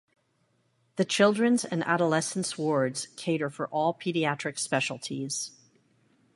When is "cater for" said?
3.17-3.67